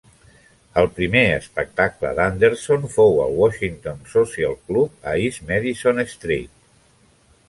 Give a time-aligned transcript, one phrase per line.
[0.81, 6.53] El primer espectacle d'Anderson fou al Washington Social Club a East Madison Street.